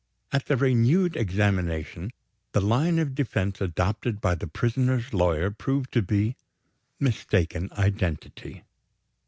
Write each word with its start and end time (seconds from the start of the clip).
At 0.31 0.47
the 0.47 0.57
renewed 0.57 1.15
examination, 1.15 2.09
the 2.53 2.59
line 2.59 2.97
of 2.97 3.13
defense 3.13 3.61
adopted 3.61 4.19
by 4.19 4.33
the 4.33 4.47
prisoner's 4.47 5.13
lawyer 5.13 5.51
proved 5.51 5.91
to 5.93 6.01
be 6.01 6.35
mistaken 6.99 7.69
identity. 7.73 8.63